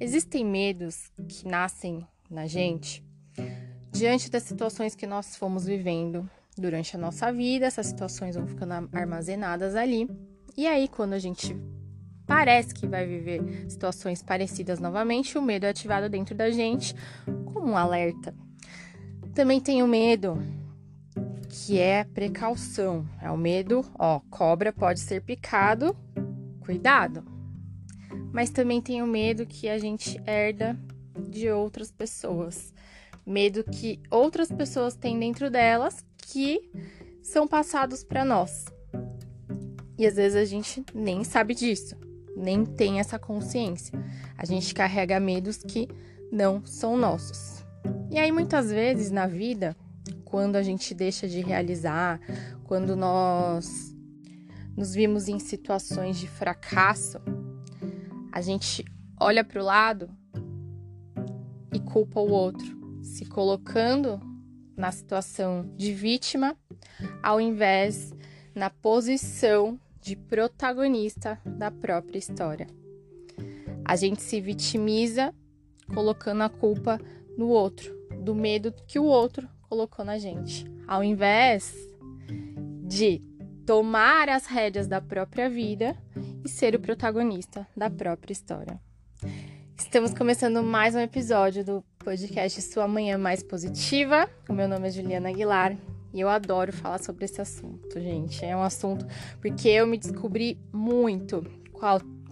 Existem 0.00 0.44
medos 0.44 1.10
que 1.28 1.46
nascem 1.46 2.06
na 2.30 2.46
gente 2.46 3.04
diante 3.90 4.30
das 4.30 4.44
situações 4.44 4.94
que 4.94 5.06
nós 5.06 5.34
fomos 5.34 5.66
vivendo 5.66 6.28
durante 6.56 6.94
a 6.94 6.98
nossa 6.98 7.32
vida, 7.32 7.66
essas 7.66 7.86
situações 7.86 8.36
vão 8.36 8.46
ficando 8.46 8.88
armazenadas 8.92 9.74
ali. 9.74 10.08
E 10.56 10.66
aí, 10.66 10.86
quando 10.88 11.14
a 11.14 11.18
gente 11.18 11.56
parece 12.26 12.74
que 12.74 12.86
vai 12.86 13.06
viver 13.06 13.66
situações 13.68 14.22
parecidas 14.22 14.78
novamente, 14.78 15.36
o 15.36 15.42
medo 15.42 15.66
é 15.66 15.70
ativado 15.70 16.08
dentro 16.08 16.34
da 16.34 16.50
gente 16.50 16.94
como 17.46 17.72
um 17.72 17.76
alerta. 17.76 18.34
Também 19.34 19.60
tem 19.60 19.82
o 19.82 19.88
medo 19.88 20.38
que 21.48 21.78
é 21.78 22.04
precaução. 22.04 23.04
É 23.20 23.30
o 23.30 23.36
medo, 23.36 23.84
ó, 23.98 24.20
cobra 24.30 24.72
pode 24.72 25.00
ser 25.00 25.22
picado, 25.22 25.96
cuidado. 26.60 27.37
Mas 28.32 28.50
também 28.50 28.80
tem 28.80 29.02
o 29.02 29.06
medo 29.06 29.46
que 29.46 29.68
a 29.68 29.78
gente 29.78 30.20
herda 30.26 30.78
de 31.28 31.50
outras 31.50 31.90
pessoas. 31.90 32.72
Medo 33.26 33.64
que 33.64 34.00
outras 34.10 34.50
pessoas 34.50 34.94
têm 34.94 35.18
dentro 35.18 35.50
delas 35.50 36.04
que 36.18 36.70
são 37.22 37.46
passados 37.46 38.04
para 38.04 38.24
nós. 38.24 38.66
E 39.98 40.06
às 40.06 40.14
vezes 40.14 40.36
a 40.36 40.44
gente 40.44 40.84
nem 40.94 41.24
sabe 41.24 41.54
disso, 41.54 41.96
nem 42.36 42.64
tem 42.64 43.00
essa 43.00 43.18
consciência. 43.18 43.98
A 44.36 44.44
gente 44.44 44.72
carrega 44.72 45.18
medos 45.18 45.58
que 45.58 45.88
não 46.30 46.64
são 46.64 46.96
nossos. 46.96 47.64
E 48.10 48.18
aí 48.18 48.30
muitas 48.30 48.70
vezes 48.70 49.10
na 49.10 49.26
vida, 49.26 49.76
quando 50.24 50.56
a 50.56 50.62
gente 50.62 50.94
deixa 50.94 51.26
de 51.26 51.40
realizar, 51.40 52.20
quando 52.64 52.94
nós 52.94 53.94
nos 54.76 54.94
vimos 54.94 55.26
em 55.26 55.38
situações 55.38 56.16
de 56.18 56.28
fracasso, 56.28 57.18
a 58.32 58.40
gente 58.40 58.84
olha 59.20 59.44
para 59.44 59.60
o 59.60 59.64
lado 59.64 60.08
e 61.72 61.80
culpa 61.80 62.20
o 62.20 62.30
outro, 62.30 62.76
se 63.02 63.24
colocando 63.24 64.20
na 64.76 64.92
situação 64.92 65.72
de 65.76 65.92
vítima, 65.92 66.56
ao 67.22 67.40
invés 67.40 68.12
na 68.54 68.70
posição 68.70 69.78
de 70.00 70.16
protagonista 70.16 71.40
da 71.44 71.70
própria 71.70 72.18
história. 72.18 72.66
A 73.84 73.96
gente 73.96 74.22
se 74.22 74.40
vitimiza 74.40 75.34
colocando 75.92 76.42
a 76.42 76.48
culpa 76.48 77.00
no 77.36 77.48
outro, 77.48 77.92
do 78.22 78.34
medo 78.34 78.72
que 78.86 78.98
o 78.98 79.04
outro 79.04 79.48
colocou 79.62 80.04
na 80.04 80.18
gente, 80.18 80.64
ao 80.86 81.02
invés 81.02 81.74
de 82.84 83.22
tomar 83.66 84.28
as 84.28 84.46
rédeas 84.46 84.86
da 84.86 85.00
própria 85.00 85.48
vida 85.48 85.96
e 86.44 86.48
ser 86.48 86.74
o 86.74 86.80
protagonista 86.80 87.66
da 87.76 87.90
própria 87.90 88.32
história. 88.32 88.80
Estamos 89.76 90.12
começando 90.12 90.62
mais 90.62 90.94
um 90.94 91.00
episódio 91.00 91.64
do 91.64 91.84
podcast 91.98 92.60
Sua 92.62 92.88
Manhã 92.88 93.16
Mais 93.18 93.42
Positiva. 93.42 94.28
O 94.48 94.52
meu 94.52 94.68
nome 94.68 94.88
é 94.88 94.90
Juliana 94.90 95.28
Aguilar 95.28 95.76
e 96.12 96.20
eu 96.20 96.28
adoro 96.28 96.72
falar 96.72 96.98
sobre 96.98 97.24
esse 97.24 97.40
assunto, 97.40 98.00
gente. 98.00 98.44
É 98.44 98.56
um 98.56 98.62
assunto 98.62 99.06
porque 99.40 99.68
eu 99.68 99.86
me 99.86 99.98
descobri 99.98 100.58
muito 100.72 101.44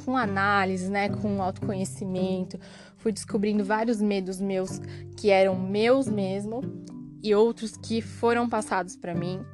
com 0.05 0.17
análise, 0.17 0.91
né, 0.91 1.09
com 1.09 1.43
autoconhecimento. 1.43 2.59
Fui 2.97 3.13
descobrindo 3.13 3.65
vários 3.65 4.01
medos 4.01 4.41
meus 4.41 4.81
que 5.17 5.31
eram 5.31 5.55
meus 5.55 6.09
mesmo 6.09 6.61
e 7.23 7.35
outros 7.35 7.77
que 7.77 8.01
foram 8.01 8.48
passados 8.48 8.97
para 8.97 9.15
mim 9.15 9.45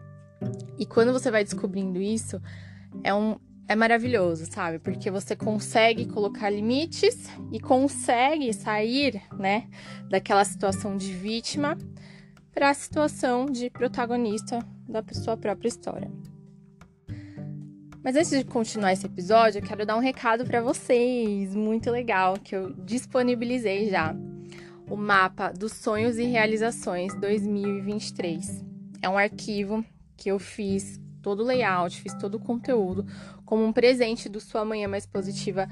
e 0.78 0.86
quando 0.86 1.12
você 1.12 1.30
vai 1.30 1.44
descobrindo 1.44 2.00
isso, 2.00 2.40
é 3.02 3.14
um 3.14 3.36
é 3.72 3.76
maravilhoso, 3.76 4.46
sabe? 4.50 4.78
Porque 4.78 5.10
você 5.10 5.34
consegue 5.34 6.06
colocar 6.06 6.50
limites 6.50 7.28
e 7.50 7.58
consegue 7.58 8.52
sair, 8.52 9.22
né, 9.38 9.66
daquela 10.08 10.44
situação 10.44 10.96
de 10.96 11.12
vítima 11.12 11.78
para 12.52 12.68
a 12.68 12.74
situação 12.74 13.46
de 13.46 13.70
protagonista 13.70 14.58
da 14.86 15.02
sua 15.14 15.36
própria 15.36 15.68
história. 15.68 16.10
Mas 18.04 18.16
antes 18.16 18.30
de 18.30 18.44
continuar 18.44 18.92
esse 18.92 19.06
episódio, 19.06 19.60
eu 19.60 19.62
quero 19.62 19.86
dar 19.86 19.96
um 19.96 20.00
recado 20.00 20.44
para 20.44 20.60
vocês, 20.60 21.54
muito 21.54 21.90
legal, 21.90 22.34
que 22.34 22.54
eu 22.54 22.74
disponibilizei 22.74 23.88
já. 23.88 24.14
O 24.90 24.96
mapa 24.96 25.50
dos 25.50 25.72
sonhos 25.72 26.18
e 26.18 26.24
realizações 26.24 27.14
2023. 27.20 28.64
É 29.00 29.08
um 29.08 29.16
arquivo 29.16 29.82
que 30.16 30.30
eu 30.30 30.38
fiz 30.38 31.00
todo 31.22 31.40
o 31.40 31.46
layout, 31.46 32.00
fiz 32.00 32.12
todo 32.14 32.34
o 32.34 32.40
conteúdo 32.40 33.06
como 33.44 33.64
um 33.64 33.72
presente 33.72 34.28
do 34.28 34.40
Sua 34.40 34.64
Manhã 34.64 34.88
Mais 34.88 35.06
Positiva 35.06 35.68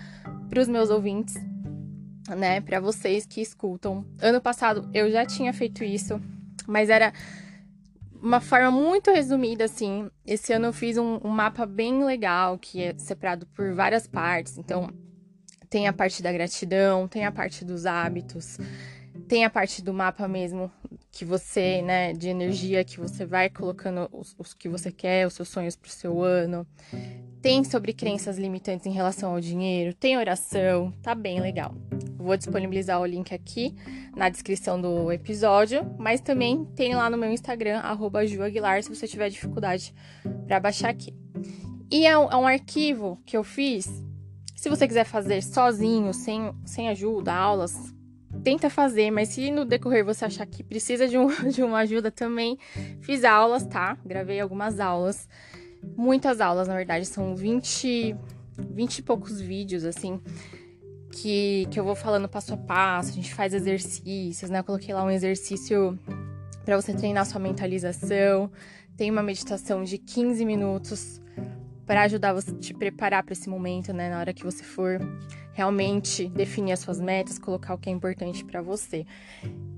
para 0.49 0.61
os 0.61 0.69
meus 0.69 0.91
ouvintes, 0.91 1.35
né? 2.29 2.61
Para 2.61 2.81
vocês 2.81 3.27
que 3.27 3.41
escutam. 3.41 4.05
Ano 4.21 4.41
passado 4.41 4.89
eu 4.95 5.11
já 5.11 5.27
tinha 5.27 5.53
feito 5.53 5.83
isso, 5.83 6.21
mas 6.67 6.89
era 6.89 7.13
uma 8.23 8.41
forma 8.41 8.71
muito 8.71 9.11
resumida, 9.11 9.65
assim. 9.65 10.11
Esse 10.27 10.53
ano 10.53 10.67
eu 10.67 10.73
fiz 10.73 10.97
um, 10.97 11.19
um 11.25 11.31
mapa 11.31 11.67
bem 11.67 12.05
legal, 12.05 12.59
que 12.59 12.83
é 12.83 12.95
separado 12.99 13.47
por 13.47 13.73
várias 13.75 14.07
partes. 14.07 14.59
Então, 14.59 14.91
tem 15.71 15.89
a 15.89 15.93
parte 15.93 16.23
da 16.23 16.33
gratidão, 16.33 17.09
tem 17.09 17.25
a 17.25 17.33
parte 17.33 17.65
dos 17.65 17.87
hábitos, 17.87 18.59
tem 19.27 19.45
a 19.45 19.51
parte 19.51 19.83
do 19.83 19.95
mapa 19.95 20.29
mesmo 20.29 20.71
que 21.13 21.25
você, 21.25 21.83
né, 21.83 22.13
de 22.13 22.29
energia 22.29 22.85
que 22.85 22.99
você 23.01 23.27
vai 23.27 23.51
colocando 23.51 24.09
os, 24.13 24.35
os 24.39 24.55
que 24.55 24.69
você 24.69 24.93
quer, 24.93 25.27
os 25.27 25.35
seus 25.35 25.49
sonhos 25.49 25.75
para 25.77 25.89
o 25.89 25.93
seu 25.93 26.23
ano. 26.23 26.67
Tem 27.43 27.65
sobre 27.65 27.93
crenças 27.93 28.39
limitantes 28.39 28.87
em 28.87 28.93
relação 28.93 29.33
ao 29.33 29.41
dinheiro, 29.41 29.95
tem 29.95 30.17
oração, 30.17 30.93
tá 31.03 31.15
bem 31.15 31.41
legal. 31.41 31.75
Vou 32.17 32.37
disponibilizar 32.37 33.01
o 33.01 33.07
link 33.07 33.35
aqui 33.35 33.75
na 34.15 34.29
descrição 34.29 34.81
do 34.81 35.11
episódio, 35.11 35.95
mas 35.99 36.21
também 36.21 36.65
tem 36.77 36.95
lá 36.95 37.09
no 37.09 37.17
meu 37.17 37.33
Instagram, 37.33 37.83
@juaguilar, 38.27 38.83
se 38.83 38.95
você 38.95 39.09
tiver 39.09 39.31
dificuldade 39.31 39.95
para 40.47 40.61
baixar 40.61 40.91
aqui. 40.91 41.15
E 41.91 42.07
é 42.07 42.17
um, 42.17 42.31
é 42.31 42.37
um 42.37 42.47
arquivo 42.47 43.19
que 43.25 43.37
eu 43.37 43.43
fiz. 43.43 43.89
Se 44.55 44.69
você 44.69 44.87
quiser 44.87 45.05
fazer 45.05 45.43
sozinho, 45.43 46.13
sem, 46.13 46.53
sem 46.65 46.89
ajuda, 46.91 47.35
aulas, 47.35 47.95
tenta 48.43 48.71
fazer, 48.71 49.11
mas 49.11 49.29
se 49.31 49.51
no 49.51 49.65
decorrer 49.65 50.05
você 50.05 50.25
achar 50.25 50.47
que 50.47 50.63
precisa 50.63 51.07
de, 51.07 51.19
um, 51.19 51.29
de 51.51 51.63
uma 51.63 51.79
ajuda 51.79 52.11
também, 52.11 52.59
fiz 53.01 53.25
aulas, 53.25 53.67
tá? 53.67 53.97
Gravei 54.05 54.41
algumas 54.41 54.81
aulas, 54.81 55.29
muitas 55.97 56.41
aulas, 56.41 56.69
na 56.69 56.77
verdade, 56.77 57.07
são 57.07 57.35
20, 57.37 58.17
20 58.71 58.99
e 58.99 59.03
poucos 59.03 59.41
vídeos, 59.41 59.85
assim, 59.85 60.21
que, 61.11 61.67
que 61.71 61.79
eu 61.79 61.85
vou 61.85 61.95
falando 61.95 62.29
passo 62.29 62.55
a 62.55 62.57
passo, 62.57 63.11
a 63.11 63.15
gente 63.15 63.35
faz 63.35 63.53
exercícios, 63.53 64.51
né? 64.51 64.61
Eu 64.61 64.65
coloquei 64.65 64.95
lá 64.95 65.05
um 65.05 65.11
exercício 65.11 65.99
para 66.65 66.81
você 66.81 66.93
treinar 66.95 67.27
sua 67.27 67.41
mentalização, 67.41 68.51
tem 68.97 69.11
uma 69.11 69.23
meditação 69.23 69.83
de 69.83 69.99
15 69.99 70.45
minutos 70.45 71.21
para 71.87 72.03
ajudar 72.03 72.33
você 72.33 72.53
a 72.53 72.55
te 72.55 72.73
preparar 72.73 73.25
para 73.25 73.33
esse 73.33 73.49
momento, 73.49 73.93
né? 73.93 74.11
Na 74.11 74.21
hora 74.21 74.33
que 74.33 74.45
você 74.45 74.63
for 74.63 75.01
realmente 75.53 76.29
definir 76.29 76.73
as 76.73 76.81
suas 76.81 77.01
metas, 77.01 77.39
colocar 77.39 77.75
o 77.75 77.79
que 77.79 77.89
é 77.89 77.93
importante 77.93 78.45
para 78.45 78.63
você. 78.63 79.07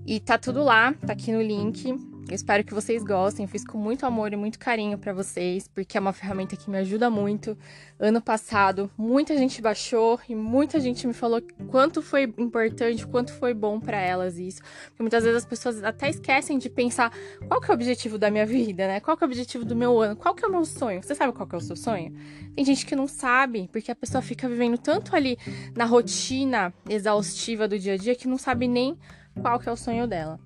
E 0.06 0.20
tá 0.20 0.36
tudo 0.36 0.62
lá, 0.62 0.92
tá 1.06 1.12
aqui 1.12 1.32
no 1.32 1.42
link. 1.42 2.11
Eu 2.28 2.34
espero 2.34 2.64
que 2.64 2.72
vocês 2.72 3.02
gostem. 3.02 3.46
Fiz 3.46 3.64
com 3.64 3.76
muito 3.76 4.06
amor 4.06 4.32
e 4.32 4.36
muito 4.36 4.58
carinho 4.58 4.96
para 4.96 5.12
vocês, 5.12 5.68
porque 5.68 5.98
é 5.98 6.00
uma 6.00 6.12
ferramenta 6.12 6.56
que 6.56 6.70
me 6.70 6.78
ajuda 6.78 7.10
muito. 7.10 7.56
Ano 7.98 8.22
passado, 8.22 8.90
muita 8.96 9.36
gente 9.36 9.60
baixou 9.60 10.18
e 10.28 10.34
muita 10.34 10.80
gente 10.80 11.06
me 11.06 11.12
falou 11.12 11.42
quanto 11.68 12.00
foi 12.00 12.22
importante, 12.38 13.06
quanto 13.06 13.32
foi 13.34 13.52
bom 13.52 13.78
para 13.78 14.00
elas 14.00 14.38
isso. 14.38 14.62
Porque 14.88 15.02
muitas 15.02 15.24
vezes 15.24 15.38
as 15.38 15.44
pessoas 15.44 15.82
até 15.84 16.08
esquecem 16.08 16.58
de 16.58 16.70
pensar 16.70 17.12
qual 17.48 17.60
que 17.60 17.70
é 17.70 17.72
o 17.72 17.74
objetivo 17.74 18.16
da 18.16 18.30
minha 18.30 18.46
vida, 18.46 18.86
né? 18.86 19.00
Qual 19.00 19.16
que 19.16 19.24
é 19.24 19.26
o 19.26 19.28
objetivo 19.30 19.64
do 19.64 19.76
meu 19.76 20.00
ano? 20.00 20.16
Qual 20.16 20.34
que 20.34 20.44
é 20.44 20.48
o 20.48 20.50
meu 20.50 20.64
sonho? 20.64 21.02
Você 21.02 21.14
sabe 21.14 21.32
qual 21.32 21.46
que 21.46 21.54
é 21.54 21.58
o 21.58 21.60
seu 21.60 21.76
sonho? 21.76 22.14
Tem 22.54 22.64
gente 22.64 22.86
que 22.86 22.96
não 22.96 23.06
sabe, 23.06 23.68
porque 23.70 23.90
a 23.90 23.96
pessoa 23.96 24.22
fica 24.22 24.48
vivendo 24.48 24.78
tanto 24.78 25.14
ali 25.14 25.36
na 25.76 25.84
rotina 25.84 26.72
exaustiva 26.88 27.68
do 27.68 27.78
dia 27.78 27.94
a 27.94 27.96
dia 27.96 28.14
que 28.14 28.26
não 28.26 28.38
sabe 28.38 28.66
nem 28.68 28.96
qual 29.40 29.58
que 29.58 29.68
é 29.68 29.72
o 29.72 29.76
sonho 29.76 30.06
dela. 30.06 30.40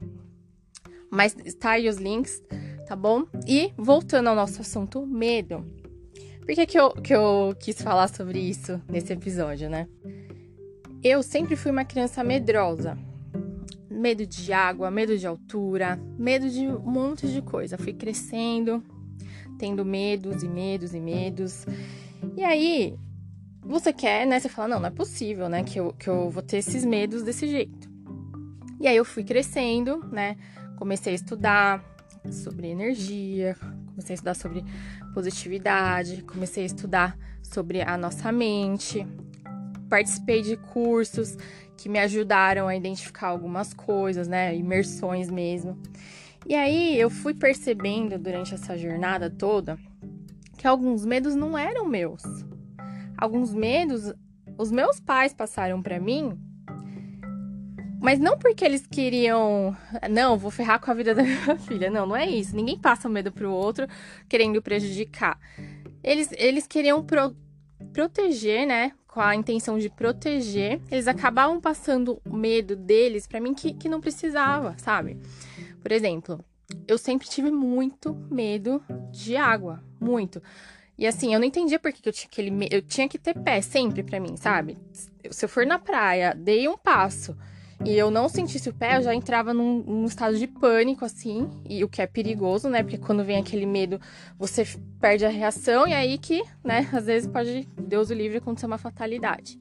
Mas 1.11 1.37
está 1.44 1.73
aí 1.73 1.88
os 1.88 1.97
links, 1.97 2.43
tá 2.87 2.97
bom? 2.97 3.25
E 3.47 3.73
voltando 3.76 4.29
ao 4.29 4.37
nosso 4.37 4.61
assunto, 4.61 5.06
medo. 5.06 5.64
Por 6.41 6.55
que, 6.55 6.67
que, 6.67 6.79
eu, 6.79 6.91
que 6.91 7.14
eu 7.14 7.56
quis 7.58 7.81
falar 7.81 8.08
sobre 8.08 8.38
isso 8.38 8.81
nesse 8.88 9.12
episódio, 9.12 9.69
né? 9.69 9.88
Eu 11.03 11.23
sempre 11.23 11.56
fui 11.56 11.70
uma 11.70 11.85
criança 11.85 12.23
medrosa. 12.23 12.97
Medo 13.91 14.26
de 14.26 14.53
água, 14.53 14.91
medo 14.91 15.17
de 15.19 15.26
altura, 15.26 15.99
medo 16.19 16.49
de 16.49 16.67
um 16.69 16.91
monte 16.91 17.26
de 17.26 17.43
coisa. 17.43 17.79
Fui 17.79 17.93
crescendo, 17.93 18.82
tendo 19.59 19.85
medos 19.85 20.43
e 20.43 20.49
medos 20.49 20.94
e 20.94 21.00
medos. 21.00 21.67
E 22.37 22.44
aí, 22.44 22.97
você 23.62 23.93
quer, 23.93 24.26
né? 24.26 24.38
Você 24.38 24.49
fala, 24.49 24.69
não, 24.69 24.81
não 24.81 24.88
é 24.88 24.93
possível, 24.93 25.49
né? 25.49 25.64
Que 25.64 25.81
eu, 25.81 25.93
que 25.93 26.09
eu 26.09 26.31
vou 26.31 26.43
ter 26.43 26.59
esses 26.59 26.85
medos 26.85 27.23
desse 27.23 27.49
jeito. 27.49 27.91
E 28.81 28.87
aí 28.87 28.97
eu 28.97 29.05
fui 29.05 29.25
crescendo, 29.25 30.05
né? 30.12 30.37
Comecei 30.76 31.12
a 31.12 31.17
estudar 31.17 31.84
sobre 32.31 32.69
energia, 32.69 33.56
comecei 33.90 34.12
a 34.12 34.14
estudar 34.14 34.34
sobre 34.34 34.64
positividade, 35.14 36.23
comecei 36.23 36.64
a 36.64 36.67
estudar 36.67 37.19
sobre 37.43 37.82
a 37.82 37.96
nossa 37.96 38.31
mente, 38.31 39.06
participei 39.88 40.43
de 40.43 40.56
cursos 40.56 41.37
que 41.76 41.88
me 41.88 41.99
ajudaram 41.99 42.69
a 42.69 42.76
identificar 42.76 43.28
algumas 43.28 43.73
coisas, 43.73 44.28
né? 44.28 44.55
Imersões 44.56 45.31
mesmo. 45.31 45.81
E 46.46 46.55
aí 46.55 46.99
eu 46.99 47.11
fui 47.11 47.34
percebendo 47.34 48.19
durante 48.19 48.55
essa 48.55 48.76
jornada 48.76 49.28
toda 49.28 49.78
que 50.56 50.67
alguns 50.67 51.05
medos 51.05 51.34
não 51.34 51.56
eram 51.56 51.87
meus. 51.87 52.23
Alguns 53.19 53.52
medos 53.52 54.12
os 54.58 54.70
meus 54.70 54.99
pais 55.00 55.34
passaram 55.34 55.82
para 55.82 56.00
mim, 56.00 56.38
mas 58.01 58.19
não 58.19 58.39
porque 58.39 58.65
eles 58.65 58.87
queriam, 58.87 59.77
não, 60.11 60.37
vou 60.37 60.51
ferrar 60.51 60.81
com 60.81 60.91
a 60.91 60.95
vida 60.95 61.15
da 61.15 61.23
minha 61.23 61.57
filha. 61.67 61.91
Não, 61.91 62.07
não 62.07 62.17
é 62.17 62.29
isso. 62.29 62.55
Ninguém 62.55 62.79
passa 62.79 63.09
o 63.09 63.11
medo 63.11 63.33
pro 63.33 63.51
outro 63.51 63.87
querendo 64.29 64.61
prejudicar. 64.61 65.39
Eles, 66.03 66.31
eles 66.37 66.67
queriam 66.67 67.03
pro, 67.03 67.35
proteger, 67.93 68.67
né? 68.67 68.93
Com 69.09 69.21
a 69.21 69.35
intenção 69.35 69.79
de 69.79 69.89
proteger. 69.89 70.81
Eles 70.91 71.09
acabavam 71.09 71.61
passando 71.61 72.21
o 72.25 72.37
medo 72.37 72.77
deles 72.77 73.27
para 73.27 73.41
mim 73.41 73.55
que, 73.55 73.73
que 73.73 73.89
não 73.89 74.01
precisava, 74.01 74.77
sabe? 74.79 75.17
Por 75.81 75.91
exemplo, 75.91 76.45
eu 76.87 76.99
sempre 76.99 77.27
tive 77.27 77.51
muito 77.51 78.15
medo 78.31 78.83
de 79.11 79.37
água. 79.37 79.83
Muito. 79.99 80.43
E 80.99 81.07
assim, 81.07 81.33
eu 81.33 81.41
não 81.41 81.47
entendia 81.47 81.79
por 81.79 81.93
que 81.93 82.07
eu 82.07 82.13
tinha 82.13 82.29
aquele. 82.31 82.69
Eu 82.71 82.83
tinha 82.83 83.09
que 83.09 83.19
ter 83.19 83.35
pé 83.39 83.61
sempre 83.61 84.03
pra 84.03 84.21
mim, 84.21 84.37
sabe? 84.37 84.77
Se 85.31 85.45
eu 85.45 85.49
for 85.49 85.67
na 85.67 85.79
praia, 85.79 86.35
dei 86.35 86.69
um 86.69 86.77
passo 86.77 87.37
e 87.84 87.96
eu 87.96 88.11
não 88.11 88.28
sentisse 88.28 88.69
o 88.69 88.75
pé, 88.75 88.96
eu 88.96 89.02
já 89.02 89.14
entrava 89.14 89.52
num, 89.52 89.82
num, 89.82 90.06
estado 90.06 90.38
de 90.38 90.46
pânico, 90.46 91.05
assim, 91.05 91.49
e 91.69 91.84
o 91.84 91.88
que 91.88 92.00
é 92.00 92.06
perigoso, 92.06 92.69
né? 92.69 92.82
Porque 92.82 92.99
quando 92.99 93.23
vem 93.23 93.37
aquele 93.37 93.67
medo, 93.67 94.00
você 94.38 94.67
perde 94.99 95.25
a 95.26 95.28
reação, 95.28 95.87
e 95.87 95.93
aí 95.93 96.17
que, 96.17 96.43
né, 96.64 96.88
às 96.93 97.06
vezes 97.06 97.28
pode, 97.28 97.69
Deus 97.76 98.11
o 98.11 98.14
livre, 98.14 98.38
acontecer 98.38 98.67
uma 98.67 98.78
fatalidade. 98.78 99.61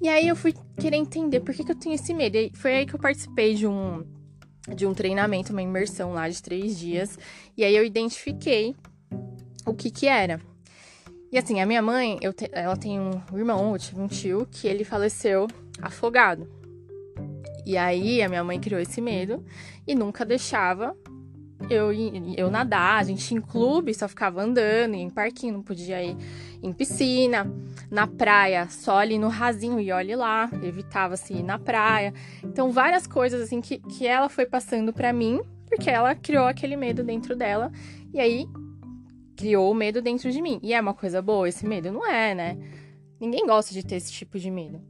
E 0.00 0.08
aí 0.08 0.28
eu 0.28 0.36
fui 0.36 0.54
querer 0.78 0.96
entender 0.96 1.40
por 1.40 1.54
que, 1.54 1.64
que 1.64 1.72
eu 1.72 1.76
tenho 1.76 1.94
esse 1.94 2.14
medo. 2.14 2.36
E 2.36 2.52
foi 2.54 2.76
aí 2.76 2.86
que 2.86 2.94
eu 2.94 3.00
participei 3.00 3.54
de 3.54 3.66
um, 3.66 4.04
de 4.74 4.86
um 4.86 4.94
treinamento, 4.94 5.52
uma 5.52 5.62
imersão 5.62 6.12
lá 6.12 6.28
de 6.28 6.40
três 6.40 6.78
dias, 6.78 7.18
e 7.56 7.64
aí 7.64 7.74
eu 7.74 7.84
identifiquei 7.84 8.76
o 9.66 9.74
que 9.74 9.90
que 9.90 10.06
era. 10.06 10.40
E 11.32 11.36
assim, 11.36 11.60
a 11.60 11.66
minha 11.66 11.82
mãe, 11.82 12.18
te, 12.36 12.48
ela 12.52 12.76
tem 12.76 13.00
um 13.00 13.20
irmão, 13.36 13.72
eu 13.72 13.78
tive 13.78 14.00
um 14.00 14.06
tio, 14.06 14.46
que 14.50 14.68
ele 14.68 14.84
faleceu 14.84 15.48
afogado. 15.82 16.48
E 17.66 17.76
aí 17.76 18.22
a 18.22 18.28
minha 18.28 18.44
mãe 18.44 18.60
criou 18.60 18.80
esse 18.80 19.00
medo 19.00 19.44
e 19.84 19.92
nunca 19.92 20.24
deixava 20.24 20.96
eu, 21.68 21.90
eu 22.36 22.48
nadar. 22.48 23.00
A 23.00 23.02
gente 23.02 23.34
em 23.34 23.40
clube, 23.40 23.92
só 23.92 24.06
ficava 24.08 24.40
andando, 24.40 24.94
em 24.94 25.10
parquinho, 25.10 25.54
não 25.54 25.62
podia 25.62 26.02
ir 26.02 26.16
em 26.62 26.72
piscina. 26.72 27.52
Na 27.90 28.06
praia, 28.06 28.68
só 28.68 28.98
ali 28.98 29.18
no 29.18 29.28
rasinho, 29.28 29.80
e 29.80 29.90
olhe 29.90 30.14
lá, 30.14 30.48
evitava-se 30.62 31.34
ir 31.34 31.42
na 31.42 31.58
praia. 31.58 32.14
Então, 32.42 32.70
várias 32.70 33.06
coisas 33.06 33.40
assim 33.42 33.60
que, 33.60 33.78
que 33.78 34.06
ela 34.06 34.28
foi 34.28 34.46
passando 34.46 34.92
para 34.92 35.12
mim, 35.12 35.40
porque 35.66 35.90
ela 35.90 36.14
criou 36.14 36.46
aquele 36.46 36.76
medo 36.76 37.02
dentro 37.02 37.34
dela. 37.34 37.72
E 38.14 38.20
aí 38.20 38.46
criou 39.36 39.70
o 39.70 39.74
medo 39.74 40.00
dentro 40.00 40.30
de 40.30 40.40
mim. 40.40 40.58
E 40.62 40.72
é 40.72 40.80
uma 40.80 40.94
coisa 40.94 41.20
boa 41.20 41.48
esse 41.48 41.66
medo? 41.66 41.92
Não 41.92 42.06
é, 42.06 42.34
né? 42.34 42.56
Ninguém 43.20 43.46
gosta 43.46 43.72
de 43.72 43.84
ter 43.84 43.96
esse 43.96 44.12
tipo 44.12 44.38
de 44.38 44.50
medo. 44.50 44.80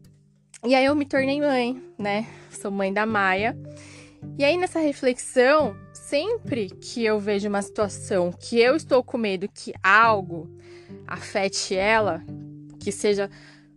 E 0.67 0.75
aí 0.75 0.85
eu 0.85 0.97
me 0.97 1.07
tornei 1.07 1.41
mãe, 1.41 1.81
né? 1.97 2.27
Sou 2.51 2.73
mãe 2.73 2.93
da 2.93 3.07
Maia. 3.07 3.57
E 4.37 4.45
aí 4.45 4.57
nessa 4.57 4.81
reflexão, 4.81 5.77
sempre 5.93 6.69
que 6.69 7.05
eu 7.05 7.21
vejo 7.21 7.49
uma 7.49 7.63
situação 7.63 8.33
que 8.33 8.59
eu 8.59 8.75
estou 8.75 9.05
com 9.05 9.17
medo 9.17 9.49
que 9.49 9.73
algo 9.81 10.51
afete 11.07 11.77
ela, 11.77 12.21
que 12.81 12.91
seja 12.91 13.31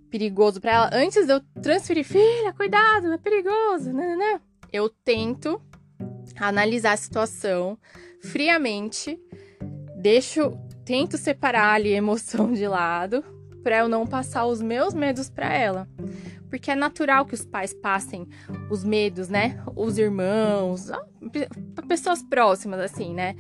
perigoso 0.10 0.60
para 0.60 0.72
ela, 0.72 0.90
antes 0.92 1.28
de 1.28 1.34
eu 1.34 1.42
transferir, 1.62 2.04
filha, 2.04 2.54
cuidado, 2.54 3.14
é 3.14 3.18
perigoso, 3.20 3.94
né, 3.94 4.08
né, 4.08 4.16
né? 4.16 4.42
Eu 4.74 4.90
tento 4.90 5.62
analisar 6.40 6.94
a 6.94 6.98
situação 6.98 7.78
friamente 8.20 9.20
deixo, 9.96 10.58
tento 10.84 11.20
separar 11.20 11.76
ali 11.76 11.94
a 11.94 11.98
emoção 11.98 12.52
de 12.52 12.68
lado 12.68 13.24
para 13.62 13.78
eu 13.78 13.90
não 13.90 14.08
passar 14.08 14.48
os 14.48 14.60
meus 14.60 14.96
medos 14.96 15.30
para 15.30 15.54
ela. 15.54 15.88
Porque 16.50 16.72
é 16.72 16.76
natural 16.76 17.26
que 17.26 17.34
os 17.34 17.46
pais 17.46 17.74
passem 17.74 18.28
os 18.70 18.84
medos, 18.84 19.30
né? 19.30 19.62
Os 19.76 19.98
irmãos, 19.98 20.92
pessoas 21.88 22.24
próximas 22.24 22.80
assim, 22.80 23.14
né? 23.14 23.36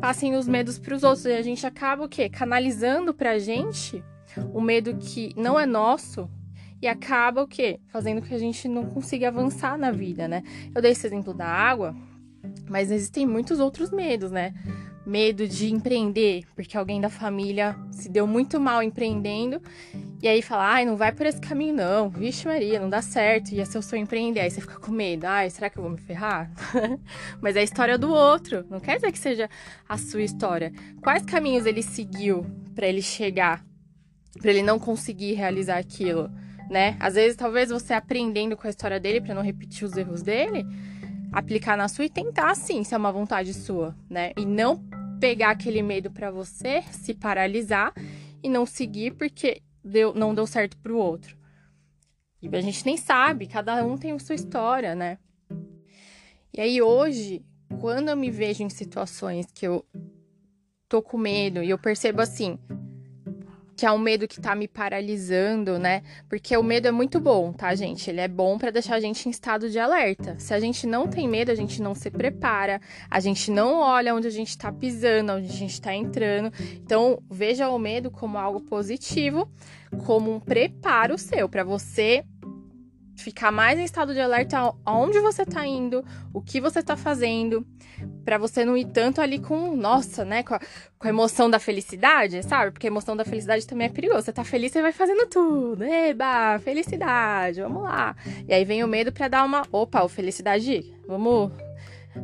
Passem 0.00 0.34
os 0.34 0.48
medos 0.48 0.78
para 0.78 0.94
os 0.94 1.02
outros 1.02 1.24
e 1.26 1.32
a 1.32 1.42
gente 1.42 1.66
acaba 1.66 2.04
o 2.04 2.08
quê? 2.08 2.28
Canalizando 2.28 3.14
pra 3.14 3.38
gente 3.38 4.02
o 4.52 4.60
medo 4.60 4.96
que 4.96 5.32
não 5.36 5.58
é 5.58 5.66
nosso 5.66 6.28
e 6.82 6.88
acaba 6.88 7.42
o 7.42 7.48
quê? 7.48 7.80
Fazendo 7.88 8.20
que 8.20 8.34
a 8.34 8.38
gente 8.38 8.68
não 8.68 8.84
consiga 8.86 9.28
avançar 9.28 9.78
na 9.78 9.90
vida, 9.90 10.26
né? 10.26 10.42
Eu 10.74 10.82
dei 10.82 10.92
esse 10.92 11.06
exemplo 11.06 11.32
da 11.32 11.46
água, 11.46 11.94
mas 12.68 12.90
existem 12.90 13.26
muitos 13.26 13.60
outros 13.60 13.90
medos, 13.90 14.30
né? 14.30 14.52
Medo 15.06 15.46
de 15.46 15.72
empreender, 15.72 16.44
porque 16.54 16.76
alguém 16.76 17.00
da 17.00 17.10
família 17.10 17.76
se 17.90 18.08
deu 18.08 18.26
muito 18.26 18.58
mal 18.58 18.82
empreendendo, 18.82 19.60
e 20.22 20.28
aí 20.28 20.40
fala, 20.40 20.66
ai, 20.66 20.84
não 20.84 20.96
vai 20.96 21.12
por 21.12 21.26
esse 21.26 21.40
caminho 21.40 21.74
não, 21.74 22.08
vixe 22.08 22.46
Maria, 22.46 22.80
não 22.80 22.88
dá 22.88 23.02
certo, 23.02 23.52
e 23.52 23.60
é 23.60 23.64
seu 23.64 23.82
sonho 23.82 24.02
empreender, 24.02 24.40
aí 24.40 24.50
você 24.50 24.60
fica 24.60 24.78
com 24.78 24.90
medo, 24.90 25.26
ai, 25.26 25.50
será 25.50 25.68
que 25.68 25.78
eu 25.78 25.82
vou 25.82 25.92
me 25.92 25.98
ferrar? 25.98 26.50
Mas 27.40 27.56
é 27.56 27.60
a 27.60 27.64
história 27.64 27.98
do 27.98 28.10
outro, 28.10 28.64
não 28.70 28.80
quer 28.80 28.96
dizer 28.96 29.12
que 29.12 29.18
seja 29.18 29.48
a 29.88 29.98
sua 29.98 30.22
história. 30.22 30.72
Quais 31.02 31.24
caminhos 31.24 31.66
ele 31.66 31.82
seguiu 31.82 32.46
para 32.74 32.86
ele 32.86 33.02
chegar, 33.02 33.64
para 34.40 34.50
ele 34.50 34.62
não 34.62 34.78
conseguir 34.78 35.34
realizar 35.34 35.78
aquilo, 35.78 36.30
né? 36.70 36.96
Às 36.98 37.14
vezes, 37.14 37.36
talvez 37.36 37.68
você 37.68 37.92
aprendendo 37.92 38.56
com 38.56 38.66
a 38.66 38.70
história 38.70 38.98
dele 38.98 39.20
para 39.20 39.34
não 39.34 39.42
repetir 39.42 39.84
os 39.84 39.96
erros 39.96 40.22
dele, 40.22 40.66
aplicar 41.34 41.76
na 41.76 41.88
sua 41.88 42.04
e 42.04 42.08
tentar 42.08 42.54
sim, 42.54 42.84
se 42.84 42.94
é 42.94 42.96
uma 42.96 43.10
vontade 43.10 43.52
sua, 43.52 43.94
né? 44.08 44.32
E 44.38 44.46
não 44.46 44.82
pegar 45.18 45.50
aquele 45.50 45.82
medo 45.82 46.10
para 46.10 46.30
você, 46.30 46.82
se 46.92 47.12
paralisar 47.12 47.92
e 48.42 48.48
não 48.48 48.64
seguir 48.64 49.14
porque 49.14 49.60
deu, 49.82 50.14
não 50.14 50.32
deu 50.32 50.46
certo 50.46 50.76
pro 50.78 50.96
outro. 50.96 51.36
E 52.40 52.48
a 52.54 52.60
gente 52.60 52.86
nem 52.86 52.96
sabe, 52.96 53.48
cada 53.48 53.84
um 53.84 53.98
tem 53.98 54.12
a 54.12 54.18
sua 54.18 54.36
história, 54.36 54.94
né? 54.94 55.18
E 56.52 56.60
aí 56.60 56.80
hoje, 56.80 57.44
quando 57.80 58.10
eu 58.10 58.16
me 58.16 58.30
vejo 58.30 58.62
em 58.62 58.70
situações 58.70 59.46
que 59.52 59.66
eu 59.66 59.84
tô 60.88 61.02
com 61.02 61.18
medo 61.18 61.62
e 61.62 61.70
eu 61.70 61.78
percebo 61.78 62.20
assim, 62.20 62.58
que 63.76 63.84
é 63.84 63.90
um 63.90 63.98
medo 63.98 64.28
que 64.28 64.40
tá 64.40 64.54
me 64.54 64.68
paralisando, 64.68 65.78
né? 65.78 66.02
Porque 66.28 66.56
o 66.56 66.62
medo 66.62 66.86
é 66.86 66.90
muito 66.90 67.18
bom, 67.18 67.52
tá, 67.52 67.74
gente? 67.74 68.08
Ele 68.08 68.20
é 68.20 68.28
bom 68.28 68.56
para 68.56 68.70
deixar 68.70 68.96
a 68.96 69.00
gente 69.00 69.26
em 69.26 69.30
estado 69.30 69.68
de 69.68 69.78
alerta. 69.78 70.36
Se 70.38 70.54
a 70.54 70.60
gente 70.60 70.86
não 70.86 71.08
tem 71.08 71.28
medo, 71.28 71.50
a 71.50 71.54
gente 71.54 71.82
não 71.82 71.94
se 71.94 72.10
prepara, 72.10 72.80
a 73.10 73.20
gente 73.20 73.50
não 73.50 73.80
olha 73.80 74.14
onde 74.14 74.26
a 74.26 74.30
gente 74.30 74.56
tá 74.56 74.70
pisando, 74.72 75.32
onde 75.32 75.48
a 75.48 75.56
gente 75.56 75.80
tá 75.80 75.94
entrando. 75.94 76.52
Então, 76.74 77.18
veja 77.30 77.68
o 77.68 77.78
medo 77.78 78.10
como 78.10 78.38
algo 78.38 78.60
positivo, 78.60 79.48
como 80.04 80.32
um 80.32 80.40
preparo 80.40 81.18
seu 81.18 81.48
para 81.48 81.64
você 81.64 82.24
ficar 83.16 83.50
mais 83.50 83.78
em 83.78 83.84
estado 83.84 84.12
de 84.12 84.20
alerta 84.20 84.74
aonde 84.84 85.20
você 85.20 85.44
tá 85.44 85.66
indo, 85.66 86.04
o 86.32 86.40
que 86.40 86.60
você 86.60 86.82
tá 86.82 86.96
fazendo, 86.96 87.66
para 88.24 88.38
você 88.38 88.64
não 88.64 88.76
ir 88.76 88.86
tanto 88.86 89.20
ali 89.20 89.38
com, 89.38 89.76
nossa, 89.76 90.24
né, 90.24 90.42
com 90.42 90.54
a, 90.54 90.60
com 90.98 91.06
a, 91.06 91.10
emoção 91.10 91.48
da 91.48 91.58
felicidade, 91.58 92.42
sabe? 92.42 92.72
Porque 92.72 92.86
a 92.86 92.90
emoção 92.90 93.16
da 93.16 93.24
felicidade 93.24 93.66
também 93.66 93.86
é 93.86 93.90
perigosa. 93.90 94.22
Você 94.22 94.32
tá 94.32 94.44
feliz, 94.44 94.72
você 94.72 94.82
vai 94.82 94.92
fazendo 94.92 95.26
tudo. 95.26 95.84
Eba, 95.84 96.58
felicidade, 96.58 97.60
vamos 97.60 97.82
lá. 97.82 98.16
E 98.48 98.52
aí 98.52 98.64
vem 98.64 98.82
o 98.82 98.88
medo 98.88 99.12
para 99.12 99.28
dar 99.28 99.44
uma, 99.44 99.62
opa, 99.70 100.06
felicidade, 100.08 100.92
vamos 101.06 101.52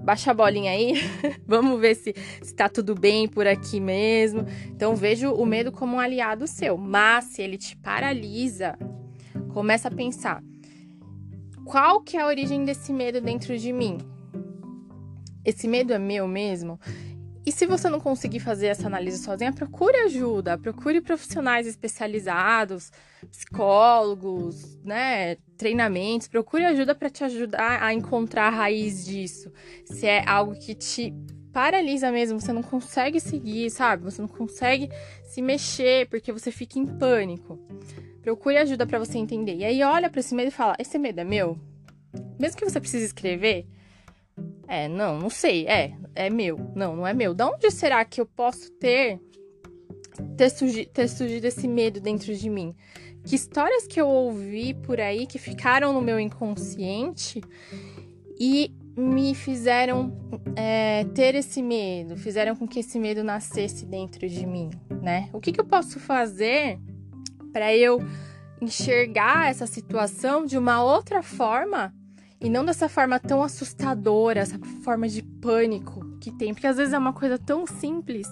baixa 0.05 0.31
a 0.31 0.35
bolinha 0.35 0.71
aí, 0.71 0.95
vamos 1.47 1.81
ver 1.81 1.97
se, 1.97 2.15
se 2.43 2.55
tá 2.55 2.69
tudo 2.69 2.95
bem 2.95 3.27
por 3.29 3.47
aqui 3.47 3.81
mesmo. 3.81 4.47
Então 4.69 4.95
vejo 4.95 5.33
o 5.33 5.45
medo 5.45 5.73
como 5.73 5.97
um 5.97 6.01
aliado 6.01 6.47
seu, 6.47 6.77
mas 6.77 7.25
se 7.27 7.43
ele 7.43 7.59
te 7.59 7.77
paralisa, 7.77 8.79
começa 9.53 9.89
a 9.89 9.91
pensar, 9.91 10.43
qual 11.71 12.01
que 12.01 12.17
é 12.17 12.21
a 12.21 12.27
origem 12.27 12.65
desse 12.65 12.93
medo 12.93 13.21
dentro 13.21 13.57
de 13.57 13.73
mim? 13.73 13.99
Esse 15.45 15.69
medo 15.69 15.93
é 15.93 16.01
meu 16.01 16.27
mesmo? 16.27 16.81
E 17.47 17.53
se 17.53 17.65
você 17.65 17.89
não 17.89 18.01
conseguir 18.01 18.41
fazer 18.41 18.67
essa 18.67 18.89
análise 18.89 19.23
sozinha, 19.23 19.53
procure 19.53 19.97
ajuda, 19.99 20.59
procure 20.59 21.01
profissionais 21.01 21.69
especializados, 21.69 22.91
psicólogos, 23.31 24.81
né, 24.83 25.37
treinamentos, 25.57 26.27
procure 26.27 26.65
ajuda 26.65 26.93
para 26.93 27.09
te 27.09 27.23
ajudar 27.23 27.81
a 27.81 27.95
encontrar 27.95 28.49
a 28.49 28.51
raiz 28.51 29.07
disso. 29.07 29.53
Se 29.85 30.09
é 30.09 30.29
algo 30.29 30.59
que 30.59 30.75
te 30.75 31.15
paralisa 31.53 32.11
mesmo, 32.11 32.41
você 32.41 32.53
não 32.53 32.65
consegue 32.65 33.21
seguir, 33.21 33.71
sabe? 33.71 34.05
Você 34.05 34.21
não 34.21 34.29
consegue 34.29 34.89
se 35.31 35.41
mexer 35.41 36.09
porque 36.09 36.33
você 36.33 36.51
fica 36.51 36.79
em 36.79 36.87
pânico. 36.87 37.57
Procure 38.21 38.57
ajuda 38.57 38.85
para 38.85 38.99
você 38.99 39.17
entender. 39.17 39.55
E 39.55 39.65
aí 39.65 39.83
olha 39.83 40.11
para 40.11 40.19
esse 40.19 40.35
medo 40.35 40.49
e 40.49 40.51
fala: 40.51 40.75
esse 40.79 40.99
medo 40.99 41.21
é 41.21 41.25
meu? 41.25 41.57
Mesmo 42.39 42.59
que 42.59 42.69
você 42.69 42.81
precise 42.81 43.05
escrever, 43.05 43.65
é, 44.67 44.89
não, 44.89 45.19
não 45.19 45.31
sei, 45.31 45.69
é, 45.69 45.97
é 46.15 46.29
meu. 46.29 46.59
Não, 46.75 46.97
não 46.97 47.07
é 47.07 47.15
meu. 47.15 47.33
De 47.33 47.45
onde 47.45 47.71
será 47.71 48.05
que 48.05 48.21
eu 48.21 48.27
posso 48.27 48.73
ter 48.73 49.21
ter, 50.37 50.51
surgi, 50.51 50.87
ter 50.87 51.09
surgido 51.09 51.47
esse 51.47 51.69
medo 51.69 52.01
dentro 52.01 52.35
de 52.35 52.51
mim? 52.51 52.75
Que 53.25 53.37
histórias 53.37 53.87
que 53.87 54.01
eu 54.01 54.09
ouvi 54.09 54.75
por 54.75 55.01
aí 55.01 55.27
que 55.27 55.39
ficaram 55.39 55.93
no 55.93 56.03
meu 56.03 56.19
inconsciente 56.19 57.41
e 58.39 58.75
me 58.97 59.35
fizeram 59.35 60.13
é, 60.57 61.05
ter 61.15 61.35
esse 61.35 61.63
medo, 61.63 62.17
fizeram 62.17 62.57
com 62.57 62.67
que 62.67 62.81
esse 62.81 62.99
medo 62.99 63.23
nascesse 63.23 63.87
dentro 63.87 64.29
de 64.29 64.47
mim, 64.47 64.71
né? 65.01 65.29
O 65.33 65.41
que, 65.41 65.53
que 65.53 65.61
eu 65.61 65.65
posso 65.65 65.99
fazer 65.99 66.79
para 67.53 67.75
eu 67.75 68.01
enxergar 68.61 69.49
essa 69.49 69.67
situação 69.67 70.45
de 70.45 70.59
uma 70.59 70.83
outra 70.83 71.23
forma 71.23 71.95
e 72.41 72.49
não 72.49 72.65
dessa 72.65 72.89
forma 72.89 73.19
tão 73.19 73.43
assustadora, 73.43 74.41
essa 74.41 74.59
forma 74.83 75.09
de 75.09 75.23
pânico 75.23 76.19
que 76.21 76.31
tem, 76.31 76.53
porque 76.53 76.67
às 76.67 76.77
vezes 76.77 76.93
é 76.93 76.99
uma 76.99 77.13
coisa 77.13 77.39
tão 77.39 77.67
simples 77.67 78.27